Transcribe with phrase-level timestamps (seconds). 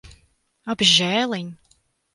[0.75, 1.57] Apžēliņ.